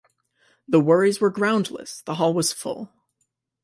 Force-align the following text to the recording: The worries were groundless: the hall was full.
The 0.67 0.79
worries 0.79 1.21
were 1.21 1.29
groundless: 1.29 2.01
the 2.01 2.15
hall 2.15 2.33
was 2.33 2.51
full. 2.51 2.91